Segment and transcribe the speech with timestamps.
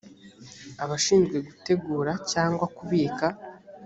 [0.83, 3.27] abashinzwe gutegura cyangwa kubika